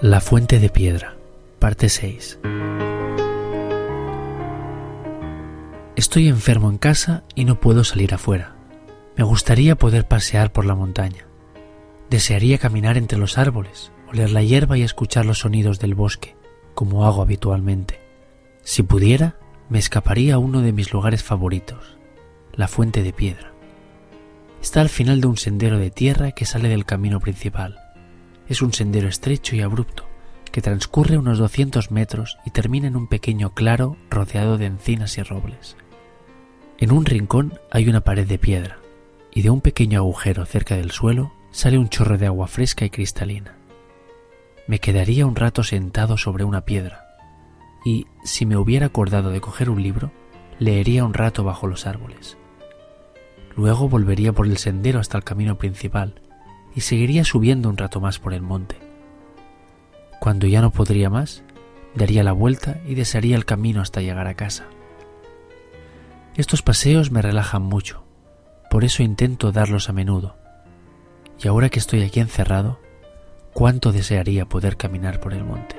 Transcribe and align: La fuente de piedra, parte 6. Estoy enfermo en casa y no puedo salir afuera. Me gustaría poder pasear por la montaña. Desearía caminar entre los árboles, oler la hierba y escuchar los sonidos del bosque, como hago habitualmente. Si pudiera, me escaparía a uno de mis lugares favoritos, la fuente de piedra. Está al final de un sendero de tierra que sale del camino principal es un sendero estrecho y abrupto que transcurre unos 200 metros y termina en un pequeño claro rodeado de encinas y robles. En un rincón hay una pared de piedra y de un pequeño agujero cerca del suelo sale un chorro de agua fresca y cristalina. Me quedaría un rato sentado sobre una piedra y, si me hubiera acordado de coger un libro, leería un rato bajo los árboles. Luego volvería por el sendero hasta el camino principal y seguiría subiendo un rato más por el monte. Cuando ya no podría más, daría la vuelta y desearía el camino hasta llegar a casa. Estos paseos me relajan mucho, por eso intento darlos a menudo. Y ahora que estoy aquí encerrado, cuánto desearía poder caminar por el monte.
La 0.00 0.20
fuente 0.20 0.60
de 0.60 0.68
piedra, 0.68 1.16
parte 1.58 1.88
6. 1.88 2.38
Estoy 5.96 6.28
enfermo 6.28 6.70
en 6.70 6.78
casa 6.78 7.24
y 7.34 7.44
no 7.44 7.58
puedo 7.58 7.82
salir 7.82 8.14
afuera. 8.14 8.54
Me 9.16 9.24
gustaría 9.24 9.74
poder 9.74 10.06
pasear 10.06 10.52
por 10.52 10.66
la 10.66 10.76
montaña. 10.76 11.26
Desearía 12.10 12.58
caminar 12.58 12.96
entre 12.96 13.18
los 13.18 13.38
árboles, 13.38 13.90
oler 14.08 14.30
la 14.30 14.44
hierba 14.44 14.78
y 14.78 14.82
escuchar 14.82 15.26
los 15.26 15.40
sonidos 15.40 15.80
del 15.80 15.96
bosque, 15.96 16.36
como 16.76 17.04
hago 17.04 17.20
habitualmente. 17.20 17.98
Si 18.62 18.84
pudiera, 18.84 19.34
me 19.68 19.80
escaparía 19.80 20.36
a 20.36 20.38
uno 20.38 20.62
de 20.62 20.70
mis 20.70 20.92
lugares 20.92 21.24
favoritos, 21.24 21.98
la 22.52 22.68
fuente 22.68 23.02
de 23.02 23.12
piedra. 23.12 23.52
Está 24.62 24.80
al 24.80 24.90
final 24.90 25.20
de 25.20 25.26
un 25.26 25.36
sendero 25.36 25.76
de 25.76 25.90
tierra 25.90 26.30
que 26.30 26.44
sale 26.44 26.68
del 26.68 26.84
camino 26.84 27.18
principal 27.18 27.80
es 28.48 28.62
un 28.62 28.72
sendero 28.72 29.08
estrecho 29.08 29.54
y 29.56 29.60
abrupto 29.60 30.08
que 30.50 30.62
transcurre 30.62 31.18
unos 31.18 31.38
200 31.38 31.90
metros 31.90 32.38
y 32.44 32.50
termina 32.50 32.88
en 32.88 32.96
un 32.96 33.06
pequeño 33.06 33.54
claro 33.54 33.96
rodeado 34.10 34.58
de 34.58 34.66
encinas 34.66 35.18
y 35.18 35.22
robles. 35.22 35.76
En 36.78 36.92
un 36.92 37.04
rincón 37.04 37.58
hay 37.70 37.88
una 37.88 38.00
pared 38.00 38.26
de 38.26 38.38
piedra 38.38 38.78
y 39.32 39.42
de 39.42 39.50
un 39.50 39.60
pequeño 39.60 39.98
agujero 39.98 40.46
cerca 40.46 40.76
del 40.76 40.90
suelo 40.90 41.32
sale 41.50 41.78
un 41.78 41.88
chorro 41.88 42.18
de 42.18 42.26
agua 42.26 42.46
fresca 42.46 42.84
y 42.84 42.90
cristalina. 42.90 43.56
Me 44.66 44.80
quedaría 44.80 45.26
un 45.26 45.36
rato 45.36 45.62
sentado 45.62 46.16
sobre 46.16 46.44
una 46.44 46.64
piedra 46.64 47.04
y, 47.84 48.06
si 48.24 48.46
me 48.46 48.56
hubiera 48.56 48.86
acordado 48.86 49.30
de 49.30 49.40
coger 49.40 49.70
un 49.70 49.82
libro, 49.82 50.12
leería 50.58 51.04
un 51.04 51.14
rato 51.14 51.44
bajo 51.44 51.66
los 51.66 51.86
árboles. 51.86 52.36
Luego 53.56 53.88
volvería 53.88 54.32
por 54.32 54.46
el 54.46 54.58
sendero 54.58 55.00
hasta 55.00 55.18
el 55.18 55.24
camino 55.24 55.58
principal 55.58 56.20
y 56.74 56.82
seguiría 56.82 57.24
subiendo 57.24 57.68
un 57.68 57.76
rato 57.76 58.00
más 58.00 58.18
por 58.18 58.34
el 58.34 58.42
monte. 58.42 58.76
Cuando 60.20 60.46
ya 60.46 60.60
no 60.60 60.70
podría 60.70 61.10
más, 61.10 61.42
daría 61.94 62.22
la 62.22 62.32
vuelta 62.32 62.80
y 62.86 62.94
desearía 62.94 63.36
el 63.36 63.44
camino 63.44 63.80
hasta 63.80 64.00
llegar 64.00 64.26
a 64.26 64.34
casa. 64.34 64.66
Estos 66.36 66.62
paseos 66.62 67.10
me 67.10 67.22
relajan 67.22 67.62
mucho, 67.62 68.04
por 68.70 68.84
eso 68.84 69.02
intento 69.02 69.52
darlos 69.52 69.88
a 69.88 69.92
menudo. 69.92 70.36
Y 71.42 71.48
ahora 71.48 71.68
que 71.68 71.78
estoy 71.78 72.02
aquí 72.02 72.20
encerrado, 72.20 72.78
cuánto 73.54 73.92
desearía 73.92 74.46
poder 74.46 74.76
caminar 74.76 75.20
por 75.20 75.34
el 75.34 75.44
monte. 75.44 75.77